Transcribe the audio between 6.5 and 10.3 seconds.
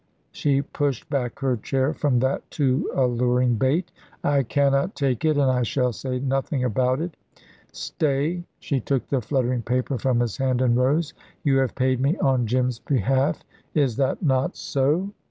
about it. Stay" she took the fluttering paper from